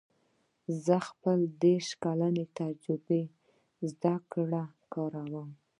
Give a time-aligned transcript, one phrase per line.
[0.85, 3.31] زه خپله دېرش کلنه تجربه او
[3.91, 5.49] زده کړه کاروم